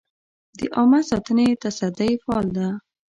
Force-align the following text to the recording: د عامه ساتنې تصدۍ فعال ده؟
د 0.57 0.59
عامه 0.75 1.01
ساتنې 1.09 1.47
تصدۍ 1.63 2.11
فعال 2.23 2.47
ده؟ 2.57 2.67